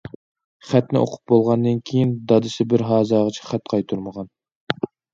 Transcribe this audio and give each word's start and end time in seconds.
خەتنى 0.69 1.01
ئوقۇپ 1.01 1.33
بولغاندىن 1.33 1.83
كېيىن 1.91 2.15
دادىسى 2.33 2.69
بىر 2.75 2.87
ھازاغىچە 2.95 3.49
خەت 3.55 3.73
قايتۇرمىغان. 3.77 4.37